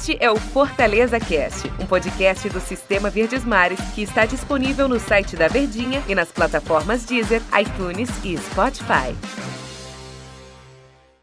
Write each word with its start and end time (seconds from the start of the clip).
Este 0.00 0.16
é 0.18 0.30
o 0.30 0.36
Fortaleza 0.36 1.20
Cast, 1.20 1.70
um 1.78 1.84
podcast 1.84 2.48
do 2.48 2.58
Sistema 2.58 3.10
Verdes 3.10 3.44
Mares 3.44 3.78
que 3.94 4.00
está 4.00 4.24
disponível 4.24 4.88
no 4.88 4.98
site 4.98 5.36
da 5.36 5.46
Verdinha 5.46 6.02
e 6.08 6.14
nas 6.14 6.32
plataformas 6.32 7.04
Deezer, 7.04 7.42
iTunes 7.60 8.08
e 8.24 8.34
Spotify. 8.38 9.14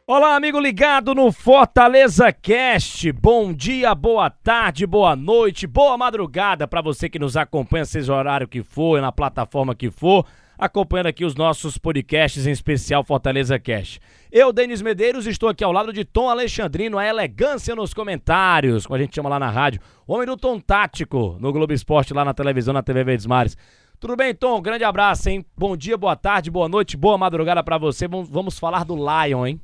Olá, 0.06 0.36
amigo 0.36 0.60
ligado 0.60 1.16
no 1.16 1.32
Fortaleza 1.32 2.32
Cast. 2.32 3.12
Bom 3.14 3.52
dia, 3.52 3.96
boa 3.96 4.30
tarde, 4.30 4.86
boa 4.86 5.16
noite, 5.16 5.66
boa 5.66 5.98
madrugada 5.98 6.68
para 6.68 6.80
você 6.80 7.10
que 7.10 7.18
nos 7.18 7.36
acompanha, 7.36 7.84
seja 7.84 8.14
o 8.14 8.16
horário 8.16 8.48
que 8.48 8.62
for, 8.62 9.02
na 9.02 9.12
plataforma 9.12 9.74
que 9.74 9.90
for 9.90 10.24
acompanhando 10.58 11.08
aqui 11.08 11.24
os 11.24 11.36
nossos 11.36 11.78
podcasts, 11.78 12.48
em 12.48 12.52
especial 12.52 13.04
Fortaleza 13.04 13.60
Cash. 13.60 14.00
Eu, 14.32 14.52
Denis 14.52 14.82
Medeiros, 14.82 15.28
estou 15.28 15.50
aqui 15.50 15.64
ao 15.64 15.72
lado 15.72 15.94
de 15.94 16.04
Tom 16.04 16.30
Alexandrino, 16.30 16.98
a 16.98 17.06
elegância 17.06 17.76
nos 17.76 17.94
comentários, 17.94 18.86
como 18.86 18.96
a 18.96 19.00
gente 19.00 19.16
chama 19.16 19.30
lá 19.30 19.40
na 19.40 19.50
rádio, 19.50 19.82
homem 20.08 20.26
do 20.26 20.36
Tom 20.36 20.60
Tático, 20.60 21.38
no 21.40 21.54
Globo 21.54 21.74
Esporte, 21.74 22.14
lá 22.14 22.26
na 22.26 22.34
televisão, 22.34 22.74
na 22.74 22.82
TV 22.82 23.04
Verdes 23.04 23.26
Mares. 23.26 23.56
Tudo 24.00 24.16
bem, 24.16 24.34
Tom? 24.34 24.62
Grande 24.62 24.84
abraço, 24.84 25.30
hein? 25.30 25.46
Bom 25.58 25.76
dia, 25.76 25.98
boa 25.98 26.16
tarde, 26.16 26.52
boa 26.52 26.70
noite, 26.70 26.96
boa 26.96 27.18
madrugada 27.18 27.64
para 27.64 27.78
você. 27.78 28.08
Vamos 28.08 28.60
falar 28.60 28.86
do 28.86 28.96
Lion, 28.96 29.46
hein? 29.46 29.62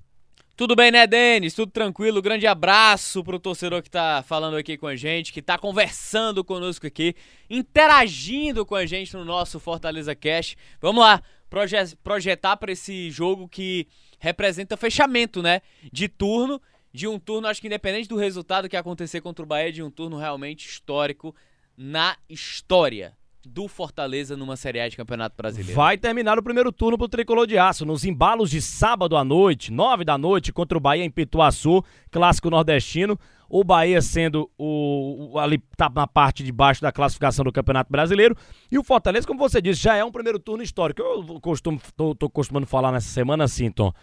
Tudo 0.56 0.76
bem, 0.76 0.92
né, 0.92 1.08
Denis? 1.08 1.56
Tudo 1.56 1.72
tranquilo? 1.72 2.22
Grande 2.22 2.46
abraço 2.46 3.24
pro 3.24 3.40
torcedor 3.40 3.82
que 3.82 3.90
tá 3.90 4.24
falando 4.24 4.56
aqui 4.56 4.78
com 4.78 4.86
a 4.86 4.96
gente, 4.96 5.34
que 5.34 5.42
tá 5.42 5.58
conversando 5.58 6.44
conosco 6.44 6.86
aqui, 6.86 7.16
interagindo 7.50 8.64
com 8.64 8.76
a 8.76 8.86
gente 8.86 9.16
no 9.16 9.26
nosso 9.26 9.60
Fortaleza 9.60 10.14
Cash. 10.14 10.56
Vamos 10.80 11.04
lá, 11.04 11.24
proje 11.50 11.76
projetar 12.04 12.56
para 12.58 12.72
esse 12.72 13.10
jogo 13.10 13.50
que 13.50 13.88
representa 14.20 14.78
fechamento, 14.78 15.42
né, 15.42 15.60
de 15.92 16.08
turno, 16.08 16.62
de 16.94 17.08
um 17.08 17.18
turno, 17.18 17.48
acho 17.48 17.60
que 17.60 17.66
independente 17.66 18.08
do 18.08 18.16
resultado 18.16 18.70
que 18.70 18.78
acontecer 18.78 19.22
contra 19.22 19.44
o 19.44 19.48
Bahia, 19.48 19.72
de 19.72 19.82
um 19.82 19.90
turno 19.90 20.18
realmente 20.18 20.70
histórico 20.70 21.36
na 21.76 22.16
história 22.30 23.18
do 23.46 23.68
Fortaleza 23.68 24.38
numa 24.38 24.56
Série 24.56 24.80
A 24.80 24.88
de 24.88 24.96
Campeonato 24.96 25.36
Brasileiro. 25.36 25.76
Vai 25.76 25.98
terminar 25.98 26.38
o 26.40 26.44
primeiro 26.44 26.72
turno 26.72 26.98
pro 26.98 27.08
Tricolor 27.08 27.46
de 27.46 27.58
Aço, 27.58 27.86
nos 27.86 28.06
embalos 28.06 28.50
de 28.50 28.62
sábado 28.62 29.18
à 29.18 29.24
noite, 29.24 29.72
nove 29.72 30.04
da 30.04 30.18
noite, 30.18 30.54
contra 30.54 30.78
o 30.78 30.82
Bahia 30.82 31.04
em 31.04 31.10
Pituaçu, 31.10 31.84
clássico 32.12 32.50
nordestino. 32.50 33.20
O 33.50 33.64
Bahia 33.64 34.02
sendo 34.02 34.50
o, 34.58 35.34
o, 35.34 35.40
ali 35.40 35.60
tá 35.78 35.92
na 35.94 36.08
parte 36.08 36.44
de 36.44 36.52
baixo 36.52 36.82
da 36.82 36.92
classificação 36.92 37.46
do 37.46 37.52
Campeonato 37.52 37.92
Brasileiro. 37.92 38.36
E 38.72 38.80
o 38.80 38.84
Fortaleza, 38.84 39.28
como 39.28 39.40
você 39.40 39.62
disse, 39.62 39.82
já 39.82 39.96
é 39.96 40.04
um 40.04 40.12
primeiro 40.12 40.40
turno 40.40 40.64
histórico. 40.64 41.02
Eu 41.02 41.40
costumo, 41.40 41.80
tô, 41.96 42.16
tô 42.16 42.30
costumando 42.30 42.66
falar 42.66 42.92
nessa 42.92 43.10
semana 43.10 43.44
assim, 43.44 43.70
Tom 43.70 43.94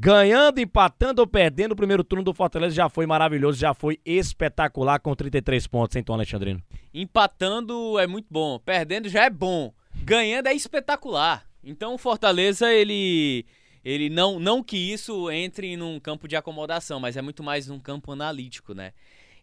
ganhando, 0.00 0.60
empatando 0.60 1.20
ou 1.20 1.26
perdendo 1.26 1.72
o 1.72 1.76
primeiro 1.76 2.04
turno 2.04 2.24
do 2.24 2.32
Fortaleza 2.32 2.72
já 2.72 2.88
foi 2.88 3.04
maravilhoso, 3.04 3.58
já 3.58 3.74
foi 3.74 3.98
espetacular 4.04 5.00
com 5.00 5.12
33 5.12 5.66
pontos, 5.66 6.00
Tom 6.04 6.12
Alexandrino? 6.12 6.62
Empatando 6.94 7.98
é 7.98 8.06
muito 8.06 8.28
bom, 8.30 8.60
perdendo 8.60 9.08
já 9.08 9.24
é 9.24 9.30
bom, 9.30 9.74
ganhando 10.04 10.46
é 10.46 10.54
espetacular. 10.54 11.44
Então 11.64 11.94
o 11.94 11.98
Fortaleza, 11.98 12.72
ele 12.72 13.44
ele 13.84 14.08
não 14.08 14.38
não 14.38 14.62
que 14.62 14.76
isso 14.76 15.28
entre 15.32 15.76
num 15.76 15.98
campo 15.98 16.28
de 16.28 16.36
acomodação, 16.36 17.00
mas 17.00 17.16
é 17.16 17.22
muito 17.22 17.42
mais 17.42 17.66
num 17.66 17.80
campo 17.80 18.12
analítico, 18.12 18.74
né? 18.74 18.92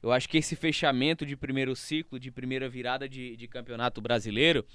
Eu 0.01 0.09
acho 0.09 0.29
que 0.29 0.37
esse 0.37 0.55
fechamento 0.55 1.25
de 1.25 1.35
primeiro 1.35 1.75
ciclo, 1.75 2.17
de 2.17 2.31
primeira 2.31 2.69
virada 2.69 3.09
de, 3.09 3.35
de 3.35 3.47
campeonato 3.47 3.99
brasileiro, 3.99 4.65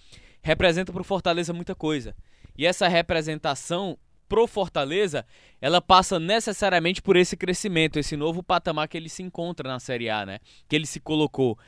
representa 0.43 0.93
para 0.93 1.01
o 1.01 1.05
Fortaleza 1.05 1.55
muita 1.55 1.75
coisa. 1.75 2.15
E 2.59 2.67
essa 2.67 2.87
representação 2.87 3.97
pro 4.31 4.47
Fortaleza, 4.47 5.27
ela 5.61 5.83
passa 5.83 6.21
necessariamente 6.21 7.03
por 7.03 7.17
esse 7.17 7.37
crescimento, 7.37 7.99
esse 7.99 8.17
novo 8.17 8.45
patamar 8.45 8.87
que 8.87 8.97
ele 8.97 9.09
se 9.09 9.25
encontra 9.25 9.69
na 9.69 9.81
Série 9.81 10.09
A, 10.09 10.25
né? 10.25 10.39
Que 10.69 10.77
ele 10.77 10.87
se 10.87 11.01
colocou. 11.01 11.59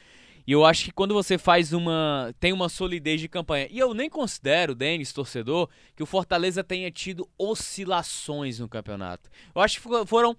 E 0.47 0.53
eu 0.53 0.65
acho 0.65 0.85
que 0.85 0.93
quando 0.93 1.13
você 1.13 1.37
faz 1.37 1.73
uma. 1.73 2.33
tem 2.39 2.53
uma 2.53 2.69
solidez 2.69 3.21
de 3.21 3.29
campanha. 3.29 3.67
E 3.69 3.81
eu 3.81 3.93
nem 3.93 4.09
considero, 4.09 4.77
Denis, 4.77 5.13
torcedor, 5.13 5.69
que 5.97 6.05
o 6.05 6.07
Fortaleza 6.07 6.63
tenha 6.63 6.91
tido 6.91 7.29
oscilações 7.37 8.61
no 8.61 8.69
campeonato. 8.69 9.29
Eu 9.53 9.61
acho 9.61 9.81
que 9.81 9.89
foram, 10.07 10.37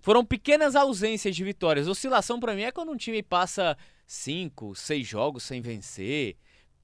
foram 0.00 0.24
pequenas 0.24 0.74
ausências 0.74 1.36
de 1.36 1.44
vitórias. 1.44 1.88
Oscilação 1.88 2.40
para 2.40 2.54
mim 2.54 2.62
é 2.62 2.72
quando 2.72 2.90
um 2.90 2.96
time 2.96 3.22
passa 3.22 3.76
cinco, 4.06 4.74
seis 4.74 5.06
jogos 5.06 5.42
sem 5.42 5.60
vencer, 5.60 6.36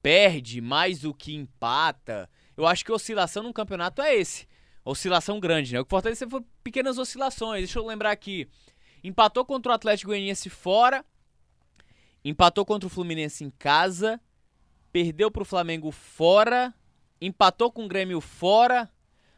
perde 0.03 0.61
mais 0.61 0.99
do 0.99 1.15
que 1.15 1.33
empata. 1.33 2.29
Eu 2.55 2.67
acho 2.67 2.85
que 2.85 2.91
oscilação 2.91 3.41
no 3.41 3.53
campeonato 3.53 3.99
é 3.99 4.15
esse 4.15 4.52
oscilação 4.85 5.39
grande, 5.39 5.73
né? 5.73 5.81
O 5.81 5.85
Fortaleza 5.85 6.27
foi 6.29 6.41
pequenas 6.63 6.97
oscilações. 6.97 7.61
Deixa 7.61 7.79
eu 7.79 7.85
lembrar 7.85 8.11
aqui. 8.11 8.47
Empatou 9.03 9.45
contra 9.45 9.71
o 9.71 9.75
Atlético 9.75 10.09
Goianiense 10.09 10.49
fora, 10.49 11.05
empatou 12.23 12.65
contra 12.65 12.87
o 12.87 12.89
Fluminense 12.89 13.43
em 13.43 13.49
casa, 13.49 14.19
perdeu 14.91 15.29
para 15.29 15.43
o 15.43 15.45
Flamengo 15.45 15.91
fora, 15.91 16.73
empatou 17.19 17.71
com 17.71 17.83
o 17.85 17.87
Grêmio 17.87 18.21
fora, 18.21 18.89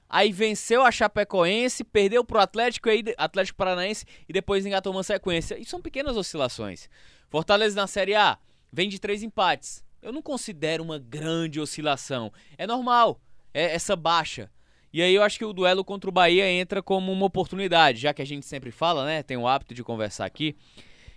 aí 0.07 0.31
venceu 0.31 0.83
a 0.83 0.91
Chapecoense, 0.91 1.83
perdeu 1.83 2.23
para 2.23 2.38
o 2.38 2.41
Atlético, 2.41 2.89
aí, 2.89 3.03
Atlético 3.17 3.57
Paranaense 3.57 4.06
e 4.29 4.33
depois 4.33 4.66
engatou 4.66 4.91
uma 4.91 5.03
sequência. 5.03 5.57
E 5.59 5.66
são 5.66 5.81
pequenas 5.81 6.16
oscilações. 6.16 6.88
Fortaleza 7.29 7.75
na 7.75 7.88
Série 7.88 8.13
A 8.13 8.38
vem 8.72 8.88
de 8.88 9.00
três 9.00 9.23
empates. 9.23 9.83
Eu 10.01 10.12
não 10.12 10.22
considero 10.22 10.83
uma 10.83 11.00
grande 11.00 11.59
oscilação. 11.59 12.31
É 12.56 12.67
normal, 12.67 13.19
é 13.51 13.73
essa 13.73 13.95
baixa. 13.95 14.51
E 14.95 15.01
aí 15.01 15.13
eu 15.13 15.23
acho 15.23 15.38
que 15.38 15.44
o 15.44 15.51
duelo 15.51 15.83
contra 15.83 16.09
o 16.09 16.13
Bahia 16.13 16.50
entra 16.50 16.81
como 16.81 17.11
uma 17.11 17.25
oportunidade, 17.25 18.00
já 18.00 18.13
que 18.13 18.22
a 18.22 18.25
gente 18.25 18.45
sempre 18.45 18.72
fala, 18.72 19.03
né? 19.03 19.22
Tem 19.22 19.35
o 19.35 19.45
hábito 19.45 19.73
de 19.73 19.83
conversar 19.83 20.23
aqui, 20.23 20.56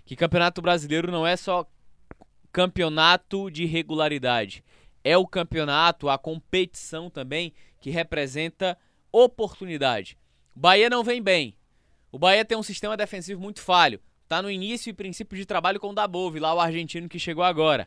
que 0.04 0.16
Campeonato 0.16 0.60
Brasileiro 0.60 1.12
não 1.12 1.24
é 1.24 1.36
só 1.36 1.64
campeonato 2.50 3.48
de 3.48 3.66
regularidade. 3.66 4.64
É 5.04 5.16
o 5.16 5.24
campeonato, 5.24 6.08
a 6.08 6.18
competição 6.18 7.08
também 7.08 7.52
que 7.80 7.88
representa 7.88 8.76
oportunidade. 9.12 10.18
O 10.56 10.58
Bahia 10.58 10.90
não 10.90 11.04
vem 11.04 11.22
bem. 11.22 11.54
O 12.10 12.18
Bahia 12.18 12.44
tem 12.44 12.58
um 12.58 12.64
sistema 12.64 12.96
defensivo 12.96 13.40
muito 13.40 13.60
falho. 13.60 14.00
Tá 14.26 14.42
no 14.42 14.50
início 14.50 14.90
e 14.90 14.92
princípio 14.92 15.38
de 15.38 15.46
trabalho 15.46 15.78
com 15.78 15.90
o 15.90 15.94
Dabove, 15.94 16.40
lá 16.40 16.52
o 16.52 16.58
argentino 16.58 17.08
que 17.08 17.20
chegou 17.20 17.44
agora. 17.44 17.86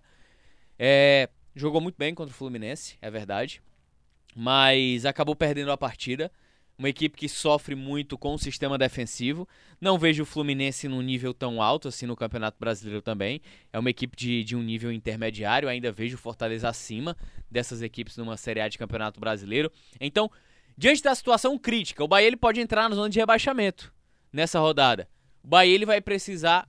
É, 0.80 1.28
jogou 1.54 1.82
muito 1.82 1.98
bem 1.98 2.16
contra 2.16 2.34
o 2.34 2.38
Fluminense, 2.38 2.98
é 3.02 3.12
verdade 3.12 3.62
mas 4.36 5.06
acabou 5.06 5.36
perdendo 5.36 5.72
a 5.72 5.78
partida. 5.78 6.32
Uma 6.78 6.90
equipe 6.90 7.16
que 7.16 7.30
sofre 7.30 7.76
muito 7.76 8.18
com 8.18 8.34
o 8.34 8.40
sistema 8.40 8.76
defensivo. 8.76 9.48
Não 9.80 10.00
vejo 10.00 10.24
o 10.24 10.26
Fluminense 10.26 10.88
num 10.88 11.02
nível 11.02 11.32
tão 11.32 11.62
alto 11.62 11.88
assim 11.88 12.08
no 12.08 12.16
Campeonato 12.16 12.58
Brasileiro 12.60 13.04
também. 13.04 13.40
É 13.72 13.78
uma 13.78 13.90
equipe 13.92 14.18
de, 14.18 14.44
de 14.44 14.56
um 14.56 14.64
nível 14.64 14.92
intermediário. 14.92 15.70
Ainda 15.70 15.92
vejo 15.92 16.16
o 16.16 16.20
Fortaleza 16.20 16.68
acima 16.68 17.16
dessas 17.52 17.84
equipes 17.84 18.18
numa 18.18 18.36
Série 18.36 18.62
A 18.62 18.68
de 18.68 18.80
Campeonato 18.80 19.20
Brasileiro. 19.20 19.72
Então, 20.00 20.32
diante 20.76 21.04
da 21.04 21.14
situação 21.14 21.56
crítica, 21.56 22.04
o 22.04 22.08
Bahia 22.08 22.26
ele 22.26 22.38
pode 22.38 22.60
entrar 22.60 22.90
na 22.90 22.96
zona 22.96 23.10
de 23.10 23.20
rebaixamento 23.20 23.94
nessa 24.34 24.60
rodada. 24.60 25.08
O 25.44 25.48
Bahia 25.48 25.76
ele 25.76 25.86
vai 25.86 26.02
precisar 26.02 26.68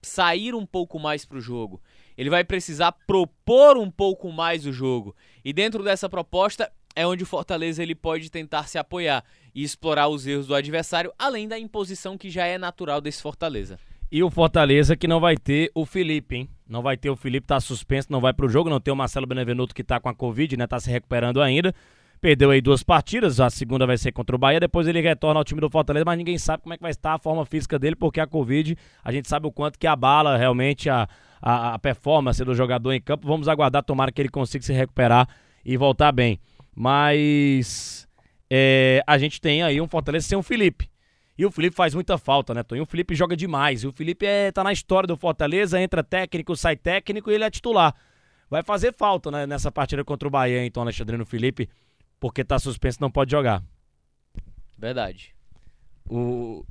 sair 0.00 0.54
um 0.54 0.64
pouco 0.64 0.98
mais 1.00 1.24
para 1.24 1.38
o 1.38 1.40
jogo. 1.40 1.82
Ele 2.16 2.30
vai 2.30 2.44
precisar 2.44 2.92
propor 2.92 3.76
um 3.76 3.90
pouco 3.90 4.30
mais 4.30 4.66
o 4.66 4.72
jogo. 4.72 5.16
E 5.44 5.52
dentro 5.52 5.82
dessa 5.82 6.08
proposta, 6.08 6.70
é 6.94 7.06
onde 7.06 7.22
o 7.22 7.26
Fortaleza 7.26 7.82
ele 7.82 7.94
pode 7.94 8.30
tentar 8.30 8.64
se 8.64 8.78
apoiar 8.78 9.24
e 9.54 9.62
explorar 9.62 10.08
os 10.08 10.26
erros 10.26 10.46
do 10.46 10.54
adversário, 10.54 11.12
além 11.18 11.46
da 11.48 11.58
imposição 11.58 12.18
que 12.18 12.30
já 12.30 12.46
é 12.46 12.58
natural 12.58 13.00
desse 13.00 13.22
Fortaleza. 13.22 13.78
E 14.10 14.22
o 14.22 14.30
Fortaleza 14.30 14.96
que 14.96 15.06
não 15.06 15.20
vai 15.20 15.36
ter 15.36 15.70
o 15.74 15.84
Felipe, 15.84 16.36
hein? 16.36 16.48
Não 16.66 16.82
vai 16.82 16.96
ter 16.96 17.10
o 17.10 17.16
Felipe, 17.16 17.46
tá 17.46 17.60
suspenso, 17.60 18.08
não 18.10 18.20
vai 18.20 18.32
pro 18.32 18.48
jogo, 18.48 18.70
não 18.70 18.80
tem 18.80 18.92
o 18.92 18.96
Marcelo 18.96 19.26
Benevenuto 19.26 19.74
que 19.74 19.84
tá 19.84 20.00
com 20.00 20.08
a 20.08 20.14
Covid, 20.14 20.56
né? 20.56 20.66
Tá 20.66 20.80
se 20.80 20.90
recuperando 20.90 21.42
ainda. 21.42 21.74
Perdeu 22.20 22.50
aí 22.50 22.60
duas 22.60 22.82
partidas, 22.82 23.38
a 23.38 23.48
segunda 23.48 23.86
vai 23.86 23.96
ser 23.96 24.10
contra 24.10 24.34
o 24.34 24.38
Bahia, 24.38 24.58
depois 24.58 24.88
ele 24.88 25.00
retorna 25.00 25.38
ao 25.38 25.44
time 25.44 25.60
do 25.60 25.70
Fortaleza, 25.70 26.04
mas 26.04 26.18
ninguém 26.18 26.36
sabe 26.36 26.64
como 26.64 26.74
é 26.74 26.76
que 26.76 26.82
vai 26.82 26.90
estar 26.90 27.14
a 27.14 27.18
forma 27.18 27.44
física 27.46 27.78
dele, 27.78 27.94
porque 27.94 28.18
a 28.18 28.26
Covid, 28.26 28.76
a 29.04 29.12
gente 29.12 29.28
sabe 29.28 29.46
o 29.46 29.52
quanto 29.52 29.78
que 29.78 29.86
abala 29.86 30.36
realmente 30.36 30.90
a, 30.90 31.08
a, 31.40 31.74
a 31.74 31.78
performance 31.78 32.44
do 32.44 32.54
jogador 32.54 32.92
em 32.92 33.00
campo. 33.00 33.26
Vamos 33.26 33.46
aguardar, 33.46 33.84
tomara 33.84 34.10
que 34.10 34.20
ele 34.20 34.28
consiga 34.28 34.64
se 34.64 34.72
recuperar 34.72 35.28
e 35.64 35.76
voltar 35.76 36.10
bem. 36.10 36.40
Mas 36.80 38.06
é, 38.48 39.02
a 39.04 39.18
gente 39.18 39.40
tem 39.40 39.64
aí 39.64 39.80
um 39.80 39.88
Fortaleza 39.88 40.28
sem 40.28 40.38
o 40.38 40.44
Felipe. 40.44 40.88
E 41.36 41.44
o 41.44 41.50
Felipe 41.50 41.74
faz 41.74 41.92
muita 41.92 42.16
falta, 42.16 42.54
né, 42.54 42.62
Toninho? 42.62 42.84
O 42.84 42.86
Felipe 42.86 43.16
joga 43.16 43.36
demais. 43.36 43.82
E 43.82 43.88
o 43.88 43.92
Felipe 43.92 44.24
é, 44.24 44.52
tá 44.52 44.62
na 44.62 44.72
história 44.72 45.08
do 45.08 45.16
Fortaleza, 45.16 45.80
entra 45.80 46.04
técnico, 46.04 46.54
sai 46.54 46.76
técnico 46.76 47.32
e 47.32 47.34
ele 47.34 47.42
é 47.42 47.50
titular. 47.50 47.96
Vai 48.48 48.62
fazer 48.62 48.94
falta 48.94 49.28
né, 49.28 49.44
nessa 49.44 49.72
partida 49.72 50.04
contra 50.04 50.28
o 50.28 50.30
Bahia, 50.30 50.64
então, 50.64 50.84
Alexandrino 50.84 51.26
Felipe, 51.26 51.68
porque 52.20 52.44
tá 52.44 52.60
suspenso 52.60 52.98
não 53.00 53.10
pode 53.10 53.32
jogar. 53.32 53.60
Verdade. 54.78 55.34
O... 56.08 56.64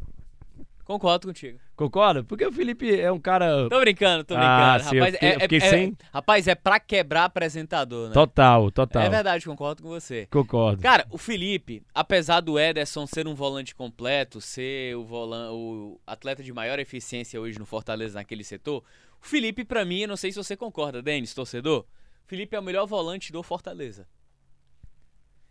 Concordo 0.87 1.27
contigo. 1.27 1.59
Concorda? 1.75 2.23
Porque 2.23 2.45
o 2.45 2.51
Felipe 2.51 2.97
é 2.97 3.11
um 3.11 3.19
cara. 3.19 3.67
Tô 3.69 3.77
brincando, 3.81 4.23
tô 4.23 4.33
Ah, 4.35 4.77
brincando. 4.77 4.89
sim, 4.89 4.95
eu 4.95 5.01
rapaz, 5.03 5.13
fiquei- 5.15 5.29
é, 5.29 5.35
eu 5.35 5.39
fiquei 5.41 5.57
é- 5.59 5.61
é- 5.65 5.69
sem- 5.69 5.97
rapaz, 6.13 6.47
é 6.47 6.55
pra 6.55 6.79
quebrar 6.79 7.25
apresentador, 7.25 8.07
né? 8.07 8.13
Total, 8.13 8.71
total. 8.71 9.01
É 9.03 9.09
verdade, 9.09 9.45
concordo 9.45 9.83
com 9.83 9.89
você. 9.89 10.27
Concordo. 10.31 10.81
Cara, 10.81 11.05
o 11.11 11.17
Felipe, 11.17 11.83
apesar 11.93 12.39
do 12.39 12.57
Ederson 12.57 13.05
ser 13.05 13.27
um 13.27 13.35
volante 13.35 13.75
completo, 13.75 14.39
ser 14.39 14.95
o, 14.95 15.03
volan 15.03 15.51
o 15.51 15.99
atleta 16.07 16.41
de 16.41 16.53
maior 16.53 16.79
eficiência 16.79 17.39
hoje 17.41 17.59
no 17.59 17.65
Fortaleza 17.65 18.17
naquele 18.17 18.45
setor, 18.45 18.81
o 19.21 19.27
Felipe, 19.27 19.65
pra 19.65 19.83
mim, 19.83 19.99
eu 20.03 20.07
não 20.07 20.15
sei 20.15 20.31
se 20.31 20.37
você 20.41 20.55
concorda, 20.55 21.01
Denis, 21.01 21.33
torcedor, 21.33 21.81
o 21.81 22.27
Felipe 22.27 22.55
é 22.55 22.59
o 22.59 22.63
melhor 22.63 22.85
volante 22.87 23.29
do 23.33 23.43
Fortaleza. 23.43 24.07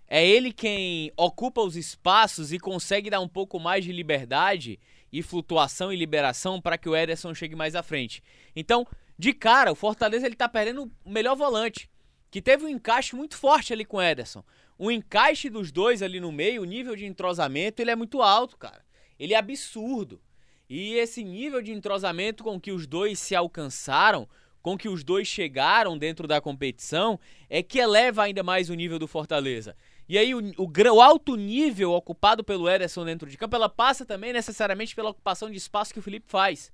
É 0.08 0.24
ele 0.24 0.52
quem 0.52 1.12
ocupa 1.16 1.60
os 1.60 1.76
espaços 1.76 2.52
e 2.52 2.58
consegue 2.58 3.10
dar 3.10 3.20
um 3.20 3.28
pouco 3.28 3.58
mais 3.58 3.84
de 3.84 3.92
liberdade 3.92 4.78
e 5.12 5.22
flutuação 5.22 5.92
e 5.92 5.96
liberação 5.96 6.60
para 6.60 6.78
que 6.78 6.88
o 6.88 6.96
Ederson 6.96 7.34
chegue 7.34 7.56
mais 7.56 7.74
à 7.74 7.82
frente. 7.82 8.22
Então, 8.54 8.86
de 9.18 9.32
cara, 9.32 9.72
o 9.72 9.74
Fortaleza 9.74 10.26
ele 10.26 10.36
tá 10.36 10.48
perdendo 10.48 10.90
o 11.04 11.10
melhor 11.10 11.34
volante, 11.34 11.90
que 12.30 12.42
teve 12.42 12.64
um 12.64 12.68
encaixe 12.68 13.16
muito 13.16 13.36
forte 13.36 13.72
ali 13.72 13.84
com 13.84 13.96
o 13.96 14.02
Ederson. 14.02 14.44
O 14.78 14.90
encaixe 14.90 15.48
dos 15.48 15.72
dois 15.72 16.02
ali 16.02 16.20
no 16.20 16.30
meio, 16.30 16.62
o 16.62 16.66
nível 16.66 16.94
de 16.94 17.06
entrosamento, 17.06 17.80
ele 17.80 17.90
é 17.90 17.96
muito 17.96 18.20
alto, 18.20 18.56
cara. 18.56 18.84
Ele 19.18 19.32
é 19.32 19.38
absurdo. 19.38 20.20
E 20.68 20.94
esse 20.94 21.24
nível 21.24 21.62
de 21.62 21.72
entrosamento 21.72 22.44
com 22.44 22.60
que 22.60 22.72
os 22.72 22.86
dois 22.86 23.18
se 23.18 23.34
alcançaram, 23.34 24.28
com 24.60 24.76
que 24.76 24.88
os 24.88 25.02
dois 25.02 25.26
chegaram 25.28 25.96
dentro 25.96 26.26
da 26.26 26.40
competição, 26.40 27.18
é 27.48 27.62
que 27.62 27.78
eleva 27.78 28.24
ainda 28.24 28.42
mais 28.42 28.68
o 28.68 28.74
nível 28.74 28.98
do 28.98 29.06
Fortaleza. 29.06 29.76
E 30.08 30.16
aí 30.16 30.34
o, 30.34 30.38
o, 30.56 30.70
o 30.94 31.00
alto 31.00 31.36
nível 31.36 31.92
ocupado 31.92 32.44
pelo 32.44 32.68
Ederson 32.68 33.04
dentro 33.04 33.28
de 33.28 33.36
campo, 33.36 33.56
ela 33.56 33.68
passa 33.68 34.04
também 34.04 34.32
necessariamente 34.32 34.94
pela 34.94 35.10
ocupação 35.10 35.50
de 35.50 35.56
espaço 35.56 35.92
que 35.92 35.98
o 35.98 36.02
Felipe 36.02 36.26
faz, 36.28 36.72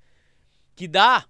que 0.76 0.86
dá 0.86 1.26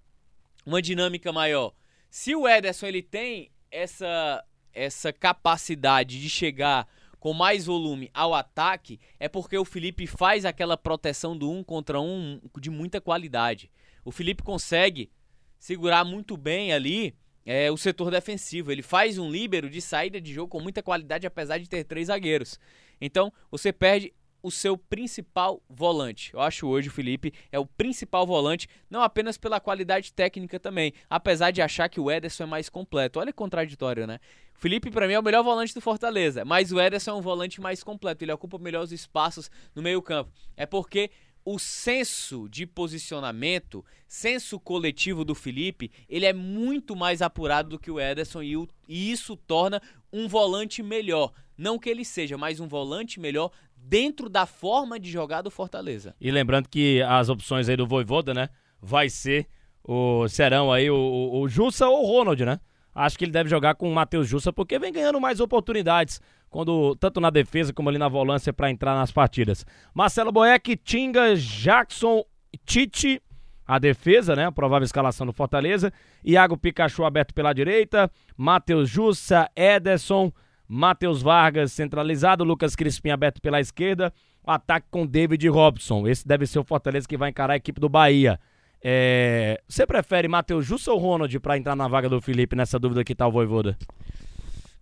uma 0.66 0.82
dinâmica 0.82 1.32
maior. 1.32 1.72
Se 2.10 2.34
o 2.34 2.48
Ederson 2.48 2.86
ele 2.86 3.02
tem 3.02 3.50
essa 3.70 4.44
essa 4.74 5.12
capacidade 5.12 6.18
de 6.18 6.30
chegar 6.30 6.88
com 7.20 7.32
mais 7.32 7.66
volume 7.66 8.10
ao 8.12 8.34
ataque, 8.34 8.98
é 9.20 9.28
porque 9.28 9.56
o 9.56 9.64
Felipe 9.64 10.06
faz 10.06 10.44
aquela 10.44 10.76
proteção 10.76 11.36
do 11.36 11.50
um 11.50 11.62
contra 11.62 12.00
um 12.00 12.40
de 12.58 12.70
muita 12.70 13.00
qualidade. 13.00 13.70
O 14.04 14.10
Felipe 14.10 14.42
consegue 14.42 15.10
segurar 15.58 16.04
muito 16.04 16.36
bem 16.36 16.72
ali 16.72 17.14
é, 17.44 17.70
o 17.70 17.76
setor 17.76 18.10
defensivo. 18.10 18.70
Ele 18.70 18.82
faz 18.82 19.18
um 19.18 19.30
líbero 19.30 19.68
de 19.68 19.80
saída 19.80 20.20
de 20.20 20.32
jogo 20.32 20.48
com 20.48 20.60
muita 20.60 20.82
qualidade, 20.82 21.26
apesar 21.26 21.58
de 21.58 21.68
ter 21.68 21.84
três 21.84 22.06
zagueiros. 22.08 22.58
Então, 23.00 23.32
você 23.50 23.72
perde 23.72 24.12
o 24.42 24.50
seu 24.50 24.76
principal 24.76 25.62
volante. 25.68 26.34
Eu 26.34 26.40
acho 26.40 26.66
hoje 26.66 26.88
o 26.88 26.92
Felipe 26.92 27.32
é 27.50 27.58
o 27.58 27.66
principal 27.66 28.26
volante, 28.26 28.68
não 28.90 29.00
apenas 29.02 29.38
pela 29.38 29.60
qualidade 29.60 30.12
técnica 30.12 30.58
também, 30.58 30.92
apesar 31.08 31.52
de 31.52 31.62
achar 31.62 31.88
que 31.88 32.00
o 32.00 32.10
Ederson 32.10 32.42
é 32.42 32.46
mais 32.46 32.68
completo. 32.68 33.20
Olha 33.20 33.32
que 33.32 33.36
contraditório, 33.36 34.06
né? 34.06 34.18
O 34.56 34.60
Felipe, 34.60 34.90
pra 34.90 35.06
mim, 35.06 35.14
é 35.14 35.18
o 35.18 35.22
melhor 35.22 35.42
volante 35.42 35.74
do 35.74 35.80
Fortaleza, 35.80 36.44
mas 36.44 36.72
o 36.72 36.80
Ederson 36.80 37.12
é 37.12 37.14
um 37.14 37.20
volante 37.20 37.60
mais 37.60 37.82
completo, 37.82 38.24
ele 38.24 38.32
ocupa 38.32 38.58
melhor 38.58 38.82
os 38.82 38.92
espaços 38.92 39.50
no 39.74 39.82
meio-campo. 39.82 40.32
É 40.56 40.66
porque 40.66 41.10
o 41.44 41.58
senso 41.58 42.48
de 42.48 42.66
posicionamento, 42.66 43.84
senso 44.06 44.58
coletivo 44.60 45.24
do 45.24 45.34
Felipe, 45.34 45.90
ele 46.08 46.26
é 46.26 46.32
muito 46.32 46.94
mais 46.94 47.20
apurado 47.22 47.70
do 47.70 47.78
que 47.78 47.90
o 47.90 48.00
Ederson 48.00 48.42
e, 48.42 48.56
o- 48.56 48.68
e 48.88 49.10
isso 49.10 49.36
torna 49.36 49.80
um 50.12 50.28
volante 50.28 50.82
melhor. 50.82 51.32
Não 51.56 51.78
que 51.78 51.88
ele 51.90 52.04
seja, 52.04 52.38
mas 52.38 52.60
um 52.60 52.68
volante 52.68 53.18
melhor 53.20 53.50
dentro 53.76 54.28
da 54.28 54.46
forma 54.46 54.98
de 54.98 55.10
jogar 55.10 55.42
do 55.42 55.50
Fortaleza. 55.50 56.14
E 56.20 56.30
lembrando 56.30 56.68
que 56.68 57.02
as 57.02 57.28
opções 57.28 57.68
aí 57.68 57.76
do 57.76 57.86
Voivoda, 57.86 58.32
né? 58.32 58.48
Vai 58.80 59.08
ser 59.08 59.46
o 59.84 60.28
serão 60.28 60.72
aí 60.72 60.88
o, 60.90 60.94
o, 60.96 61.40
o 61.40 61.48
Jussa 61.48 61.88
ou 61.88 62.04
o 62.04 62.06
Ronald, 62.06 62.44
né? 62.44 62.60
Acho 62.94 63.18
que 63.18 63.24
ele 63.24 63.32
deve 63.32 63.48
jogar 63.48 63.74
com 63.74 63.90
o 63.90 63.94
Matheus 63.94 64.28
Jussa 64.28 64.52
porque 64.52 64.78
vem 64.78 64.92
ganhando 64.92 65.20
mais 65.20 65.40
oportunidades 65.40 66.20
quando 66.50 66.94
tanto 66.96 67.20
na 67.20 67.30
defesa 67.30 67.72
como 67.72 67.88
ali 67.88 67.98
na 67.98 68.08
volância 68.08 68.52
para 68.52 68.70
entrar 68.70 68.94
nas 68.94 69.10
partidas. 69.10 69.64
Marcelo 69.94 70.30
Boeck, 70.30 70.76
Tinga, 70.76 71.34
Jackson, 71.34 72.22
Tite, 72.66 73.22
a 73.66 73.78
defesa, 73.78 74.36
né? 74.36 74.46
A 74.46 74.52
provável 74.52 74.84
escalação 74.84 75.26
do 75.26 75.32
Fortaleza. 75.32 75.90
Iago 76.22 76.56
Pikachu 76.58 77.04
aberto 77.04 77.32
pela 77.32 77.52
direita, 77.52 78.10
Matheus 78.36 78.90
Jussa, 78.90 79.48
Ederson, 79.56 80.30
Matheus 80.68 81.22
Vargas 81.22 81.72
centralizado, 81.72 82.44
Lucas 82.44 82.76
Crispim 82.76 83.10
aberto 83.10 83.40
pela 83.40 83.60
esquerda, 83.60 84.12
o 84.44 84.50
ataque 84.50 84.86
com 84.90 85.06
David 85.06 85.48
Robson. 85.48 86.06
Esse 86.06 86.26
deve 86.26 86.46
ser 86.46 86.58
o 86.58 86.64
Fortaleza 86.64 87.08
que 87.08 87.16
vai 87.16 87.30
encarar 87.30 87.54
a 87.54 87.56
equipe 87.56 87.80
do 87.80 87.88
Bahia. 87.88 88.38
É, 88.84 89.62
Você 89.68 89.86
prefere 89.86 90.26
Matheus 90.26 90.66
Jussa 90.66 90.92
ou 90.92 90.98
Ronald 90.98 91.38
pra 91.40 91.56
entrar 91.56 91.76
na 91.76 91.86
vaga 91.86 92.08
do 92.08 92.20
Felipe 92.20 92.56
nessa 92.56 92.78
dúvida 92.78 93.04
que 93.04 93.14
tá 93.14 93.26
o 93.26 93.32
Voivoda? 93.32 93.78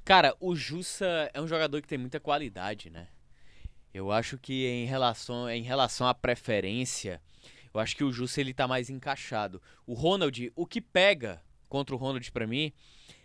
Cara, 0.05 0.35
o 0.41 0.56
Jussa 0.56 1.31
é 1.35 1.41
um 1.41 1.47
jogador 1.47 1.82
que 1.82 1.88
tem 1.88 1.99
muita 1.99 2.19
qualidade, 2.19 2.88
né? 2.88 3.08
Eu 3.93 4.11
acho 4.11 4.38
que 4.38 4.67
em 4.67 4.87
relação, 4.87 5.50
em 5.50 5.62
relação 5.62 6.06
à 6.06 6.14
preferência, 6.14 7.20
eu 7.75 7.81
acho 7.81 7.94
que 7.97 8.05
o 8.05 8.12
Jussa 8.12 8.41
ele 8.41 8.55
tá 8.55 8.67
mais 8.67 8.88
encaixado. 8.88 9.61
O 9.87 9.94
Ronald, 9.94 10.50
o 10.56 10.67
que 10.67 10.81
pega 10.81 11.43
contra 11.69 11.94
o 11.94 11.99
Ronald 11.99 12.32
pra 12.32 12.47
mim 12.47 12.73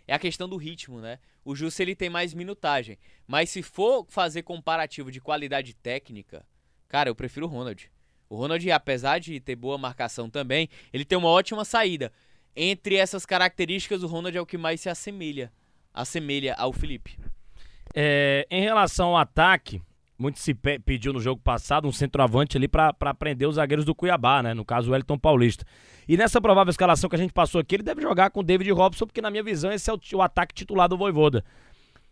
é 0.06 0.14
a 0.14 0.18
questão 0.18 0.48
do 0.48 0.56
ritmo, 0.56 1.00
né? 1.00 1.18
O 1.44 1.54
Jussa 1.56 1.82
ele 1.82 1.96
tem 1.96 2.10
mais 2.10 2.34
minutagem, 2.34 2.98
mas 3.26 3.50
se 3.50 3.62
for 3.62 4.04
fazer 4.08 4.42
comparativo 4.42 5.10
de 5.10 5.20
qualidade 5.20 5.74
técnica, 5.74 6.44
cara, 6.88 7.08
eu 7.08 7.14
prefiro 7.14 7.46
o 7.46 7.48
Ronald. 7.48 7.90
O 8.28 8.36
Ronald, 8.36 8.70
apesar 8.70 9.18
de 9.18 9.38
ter 9.40 9.54
boa 9.56 9.78
marcação 9.78 10.28
também, 10.28 10.68
ele 10.92 11.04
tem 11.04 11.16
uma 11.16 11.28
ótima 11.28 11.64
saída. 11.64 12.12
Entre 12.54 12.96
essas 12.96 13.26
características, 13.26 14.02
o 14.02 14.06
Ronald 14.06 14.36
é 14.36 14.40
o 14.40 14.46
que 14.46 14.58
mais 14.58 14.80
se 14.80 14.88
assemelha, 14.88 15.52
assemelha 15.92 16.54
ao 16.54 16.72
Felipe. 16.72 17.18
É, 17.94 18.46
em 18.50 18.62
relação 18.62 19.08
ao 19.10 19.16
ataque, 19.18 19.80
muito 20.18 20.38
se 20.38 20.54
pe- 20.54 20.78
pediu 20.78 21.12
no 21.12 21.20
jogo 21.20 21.40
passado 21.40 21.86
um 21.86 21.92
centroavante 21.92 22.56
ali 22.56 22.66
pra 22.66 22.92
prender 23.18 23.48
os 23.48 23.56
zagueiros 23.56 23.84
do 23.84 23.94
Cuiabá, 23.94 24.42
né? 24.42 24.54
No 24.54 24.64
caso, 24.64 24.88
o 24.88 24.92
Wellington 24.92 25.18
Paulista. 25.18 25.64
E 26.08 26.16
nessa 26.16 26.40
provável 26.40 26.70
escalação 26.70 27.08
que 27.10 27.16
a 27.16 27.18
gente 27.18 27.32
passou 27.32 27.60
aqui, 27.60 27.76
ele 27.76 27.82
deve 27.82 28.00
jogar 28.00 28.30
com 28.30 28.40
o 28.40 28.42
David 28.42 28.70
Robson, 28.72 29.06
porque 29.06 29.20
na 29.20 29.30
minha 29.30 29.42
visão 29.42 29.70
esse 29.70 29.90
é 29.90 29.92
o, 29.92 30.00
o 30.14 30.22
ataque 30.22 30.54
titular 30.54 30.88
do 30.88 30.96
Voivoda. 30.96 31.44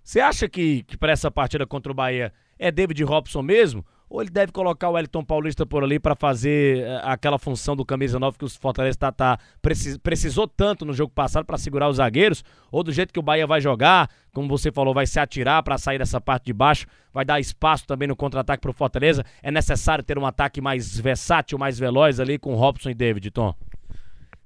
Você 0.03 0.21
acha 0.21 0.49
que, 0.49 0.83
que 0.83 0.97
para 0.99 1.13
essa 1.13 1.31
partida 1.31 1.67
contra 1.67 1.91
o 1.91 1.95
Bahia 1.95 2.33
é 2.59 2.71
David 2.71 3.03
Robson 3.05 3.41
mesmo? 3.41 3.85
Ou 4.15 4.23
ele 4.23 4.31
deve 4.31 4.53
colocar 4.53 4.89
o 4.89 4.93
Wellington 4.93 5.25
Paulista 5.25 5.67
por 5.67 5.83
ali 5.83 5.99
para 5.99 6.15
fazer 6.15 6.85
eh, 6.85 7.01
aquela 7.03 7.37
função 7.37 7.75
do 7.75 7.85
camisa 7.85 8.17
9 8.17 8.39
que 8.39 8.45
o 8.45 8.49
Fortaleza 8.49 8.97
tá, 8.97 9.11
tá- 9.11 9.41
precis- 9.61 9.97
precisou 9.99 10.47
tanto 10.47 10.85
no 10.85 10.93
jogo 10.93 11.13
passado 11.13 11.45
para 11.45 11.59
segurar 11.59 11.89
os 11.89 11.97
zagueiros? 11.97 12.45
Ou 12.71 12.85
do 12.85 12.93
jeito 12.93 13.13
que 13.13 13.19
o 13.19 13.23
Bahia 13.23 13.45
vai 13.45 13.61
jogar, 13.61 14.09
como 14.33 14.47
você 14.47 14.71
falou, 14.71 14.95
vai 14.95 15.05
se 15.05 15.19
atirar 15.19 15.65
para 15.65 15.77
sair 15.79 15.99
dessa 15.99 16.21
parte 16.21 16.45
de 16.45 16.53
baixo, 16.53 16.87
vai 17.13 17.25
dar 17.25 17.41
espaço 17.41 17.89
também 17.89 18.07
no 18.07 18.15
contra-ataque 18.15 18.61
pro 18.61 18.73
Fortaleza? 18.73 19.25
É 19.43 19.51
necessário 19.51 20.05
ter 20.05 20.17
um 20.17 20.25
ataque 20.25 20.61
mais 20.61 20.97
versátil, 20.97 21.59
mais 21.59 21.77
veloz 21.77 22.21
ali 22.21 22.39
com 22.39 22.55
Robson 22.55 22.91
e 22.91 22.95
David, 22.95 23.33
Tom? 23.33 23.53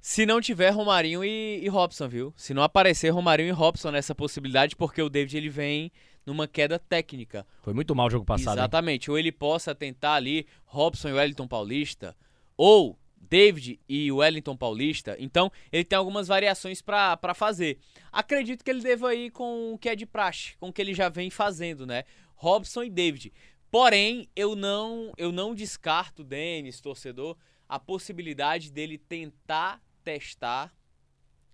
Se 0.01 0.25
não 0.25 0.41
tiver 0.41 0.71
Romarinho 0.71 1.23
e, 1.23 1.59
e 1.63 1.67
Robson, 1.69 2.07
viu? 2.07 2.33
Se 2.35 2.55
não 2.55 2.63
aparecer 2.63 3.09
Romarinho 3.09 3.49
e 3.49 3.51
Robson 3.51 3.91
nessa 3.91 4.15
possibilidade, 4.15 4.75
porque 4.75 4.99
o 4.99 5.09
David 5.09 5.37
ele 5.37 5.49
vem 5.49 5.91
numa 6.25 6.47
queda 6.47 6.77
técnica. 6.79 7.45
Foi 7.61 7.73
muito 7.73 7.95
mal 7.95 8.07
o 8.07 8.09
jogo 8.09 8.25
passado. 8.25 8.57
hein? 8.57 8.61
Exatamente. 8.61 9.09
Ou 9.09 9.17
ele 9.17 9.31
possa 9.31 9.73
tentar 9.73 10.13
ali 10.13 10.45
Robson 10.65 11.09
e 11.09 11.13
Wellington 11.13 11.47
Paulista, 11.47 12.15
ou 12.55 12.97
David 13.17 13.79
e 13.87 14.11
Wellington 14.11 14.55
Paulista. 14.57 15.15
Então, 15.19 15.51
ele 15.71 15.83
tem 15.83 15.97
algumas 15.97 16.27
variações 16.27 16.81
pra 16.81 17.17
fazer. 17.35 17.77
Acredito 18.11 18.63
que 18.63 18.71
ele 18.71 18.81
deva 18.81 19.13
ir 19.13 19.31
com 19.31 19.73
o 19.73 19.77
que 19.77 19.89
é 19.89 19.95
de 19.95 20.05
praxe, 20.05 20.55
com 20.59 20.69
o 20.69 20.73
que 20.73 20.81
ele 20.81 20.93
já 20.93 21.09
vem 21.09 21.29
fazendo, 21.29 21.85
né? 21.85 22.03
Robson 22.35 22.83
e 22.83 22.89
David. 22.89 23.33
Porém, 23.69 24.27
eu 24.35 24.55
não 24.55 25.11
eu 25.17 25.31
não 25.31 25.53
descarto, 25.53 26.23
Denis, 26.23 26.81
torcedor, 26.81 27.37
a 27.67 27.77
possibilidade 27.77 28.71
dele 28.71 28.97
tentar 28.97 29.79
testar 30.03 30.73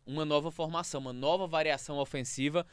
uma 0.06 0.24
nova 0.24 0.52
formação, 0.52 1.02
uma 1.02 1.12
nova 1.12 1.46
variação 1.48 1.98
ofensiva, 1.98 2.66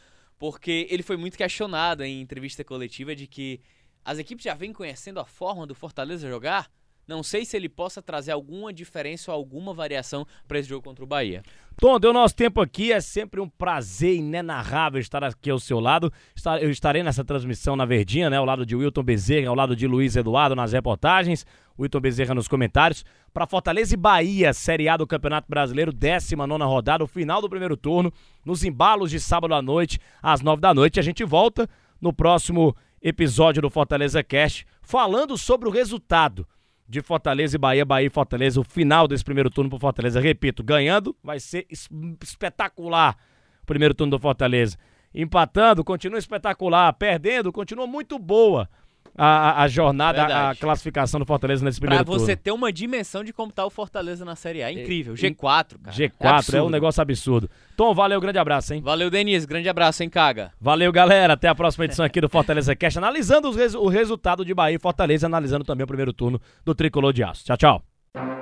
porque 0.42 0.88
ele 0.90 1.04
foi 1.04 1.16
muito 1.16 1.38
questionado 1.38 2.02
em 2.02 2.20
entrevista 2.20 2.64
coletiva 2.64 3.14
de 3.14 3.28
que 3.28 3.60
as 4.04 4.18
equipes 4.18 4.42
já 4.42 4.54
vêm 4.54 4.72
conhecendo 4.72 5.20
a 5.20 5.24
forma 5.24 5.64
do 5.68 5.72
Fortaleza 5.72 6.28
jogar. 6.28 6.68
Não 7.06 7.22
sei 7.22 7.44
se 7.44 7.56
ele 7.56 7.68
possa 7.68 8.00
trazer 8.00 8.32
alguma 8.32 8.72
diferença 8.72 9.32
ou 9.32 9.36
alguma 9.36 9.74
variação 9.74 10.26
para 10.46 10.58
esse 10.58 10.68
jogo 10.68 10.82
contra 10.82 11.04
o 11.04 11.06
Bahia. 11.06 11.42
Tom, 11.80 11.98
deu 11.98 12.12
nosso 12.12 12.36
tempo 12.36 12.60
aqui, 12.60 12.92
é 12.92 13.00
sempre 13.00 13.40
um 13.40 13.48
prazer 13.48 14.16
inenarrável 14.16 15.00
estar 15.00 15.24
aqui 15.24 15.50
ao 15.50 15.58
seu 15.58 15.80
lado. 15.80 16.12
Eu 16.60 16.70
estarei 16.70 17.02
nessa 17.02 17.24
transmissão 17.24 17.74
na 17.74 17.84
Verdinha, 17.84 18.30
né? 18.30 18.36
Ao 18.36 18.44
lado 18.44 18.64
de 18.64 18.76
Wilton 18.76 19.02
Bezerra, 19.02 19.48
ao 19.48 19.54
lado 19.54 19.74
de 19.74 19.86
Luiz 19.86 20.14
Eduardo 20.14 20.54
nas 20.54 20.72
reportagens, 20.72 21.44
Wilton 21.78 22.00
Bezerra 22.00 22.34
nos 22.34 22.46
comentários. 22.46 23.04
Para 23.34 23.46
Fortaleza 23.46 23.94
e 23.94 23.96
Bahia, 23.96 24.52
Série 24.52 24.88
A 24.88 24.96
do 24.96 25.06
Campeonato 25.06 25.48
Brasileiro, 25.48 25.92
19 25.92 26.62
rodada, 26.64 27.02
o 27.02 27.08
final 27.08 27.40
do 27.40 27.48
primeiro 27.48 27.76
turno, 27.76 28.12
nos 28.44 28.62
embalos 28.62 29.10
de 29.10 29.18
sábado 29.18 29.54
à 29.54 29.62
noite, 29.62 29.98
às 30.22 30.40
9 30.40 30.60
da 30.60 30.72
noite. 30.72 31.00
A 31.00 31.02
gente 31.02 31.24
volta 31.24 31.68
no 32.00 32.12
próximo 32.12 32.76
episódio 33.00 33.62
do 33.62 33.70
Fortaleza 33.70 34.22
Cast, 34.22 34.64
falando 34.82 35.36
sobre 35.36 35.68
o 35.68 35.72
resultado 35.72 36.46
de 36.88 37.00
Fortaleza 37.00 37.56
e 37.56 37.58
Bahia, 37.58 37.84
Bahia 37.84 38.06
e 38.06 38.10
Fortaleza, 38.10 38.60
o 38.60 38.64
final 38.64 39.08
desse 39.08 39.24
primeiro 39.24 39.48
turno 39.50 39.70
pro 39.70 39.78
Fortaleza. 39.78 40.20
Repito, 40.20 40.62
ganhando 40.62 41.16
vai 41.22 41.40
ser 41.40 41.66
es- 41.70 41.88
espetacular 42.22 43.16
o 43.62 43.66
primeiro 43.66 43.94
turno 43.94 44.10
do 44.10 44.18
Fortaleza. 44.18 44.76
Empatando, 45.14 45.84
continua 45.84 46.18
espetacular. 46.18 46.92
Perdendo, 46.94 47.52
continua 47.52 47.86
muito 47.86 48.18
boa 48.18 48.68
a, 49.16 49.26
a- 49.26 49.62
a 49.62 49.68
jornada, 49.68 50.22
a, 50.22 50.26
Verdade. 50.26 50.58
classificação 50.60 51.20
do 51.20 51.26
Fortaleza 51.26 51.64
nesse 51.64 51.78
Pra 51.80 51.88
primeiro 51.88 52.10
você 52.10 52.32
turno. 52.36 52.42
ter 52.42 52.50
uma 52.52 52.72
dimensão 52.72 53.22
de 53.22 53.32
como 53.32 53.52
tá 53.52 53.64
o 53.66 53.70
Fortaleza 53.70 54.24
na 54.24 54.34
Série 54.36 54.62
A. 54.62 54.72
Incrível. 54.72 55.14
G4, 55.14 55.36
cara. 55.82 55.96
G4 55.96 56.10
é, 56.20 56.28
absurdo. 56.28 56.66
um 56.66 56.70
negócio 56.70 57.00
absurdo. 57.02 57.50
Tom, 57.76 57.94
valeu, 57.94 58.20
grande 58.20 58.38
abraço, 58.38 58.74
hein? 58.74 58.80
Valeu, 58.82 59.10
Denise. 59.10 59.46
Grande 59.46 59.68
abraço, 59.68 60.02
hein, 60.02 60.08
Caga? 60.10 60.52
Valeu, 60.60 60.90
galera. 60.92 61.34
Até 61.34 61.48
a 61.48 61.54
próxima 61.54 61.84
edição 61.84 62.04
aqui 62.04 62.20
do 62.20 62.28
Fortaleza 62.28 62.74
Cast, 62.74 62.98
analisando 62.98 63.48
os 63.48 63.56
resu- 63.56 63.80
o 63.80 63.88
resultado 63.88 64.44
de 64.44 64.54
Bahia 64.54 64.76
e 64.76 64.78
Fortaleza, 64.78 65.26
analisando 65.26 65.64
também 65.64 65.84
o 65.84 65.88
primeiro 65.88 66.12
turno 66.12 66.40
do 66.64 66.74
Tricolor 66.74 67.12
de 67.12 67.22
Aço. 67.22 67.44
Tchau, 67.44 67.56
tchau. 67.56 68.41